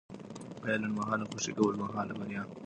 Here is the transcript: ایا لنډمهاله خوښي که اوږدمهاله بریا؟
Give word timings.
ایا 0.63 0.75
لنډمهاله 0.81 1.25
خوښي 1.29 1.51
که 1.55 1.61
اوږدمهاله 1.63 2.13
بریا؟ 2.19 2.41